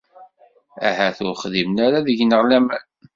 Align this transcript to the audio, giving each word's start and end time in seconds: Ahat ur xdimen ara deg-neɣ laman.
Ahat 0.87 1.17
ur 1.27 1.35
xdimen 1.41 1.77
ara 1.85 2.05
deg-neɣ 2.05 2.41
laman. 2.49 2.83